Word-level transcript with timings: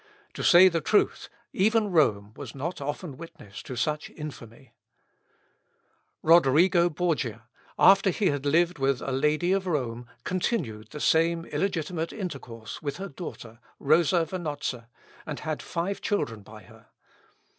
To 0.33 0.41
say 0.41 0.67
the 0.67 0.81
truth, 0.81 1.29
even 1.53 1.91
Rome 1.91 2.33
was 2.35 2.55
not 2.55 2.81
often 2.81 3.17
witness 3.17 3.61
to 3.61 3.75
such 3.75 4.09
infamy. 4.09 4.73
Schmidt, 4.73 4.73
Gesch. 4.73 5.21
der 5.21 6.23
Deutschen. 6.23 6.43
tom. 6.43 6.55
iv. 6.57 6.73
Roderigo 6.73 6.89
Borgia, 6.89 7.47
after 7.77 8.09
he 8.09 8.29
had 8.31 8.43
lived 8.47 8.79
with 8.79 9.03
a 9.03 9.11
lady 9.11 9.51
of 9.51 9.67
Rome, 9.67 10.07
continued 10.23 10.87
the 10.89 10.99
same 10.99 11.45
illegitimate 11.45 12.11
intercourse 12.11 12.81
with 12.81 12.97
her 12.97 13.09
daughter, 13.09 13.59
Rosa 13.79 14.25
Vanozza, 14.25 14.87
and 15.27 15.41
had 15.41 15.61
five 15.61 16.01
children 16.01 16.41
by 16.41 16.63
her. 16.63 16.87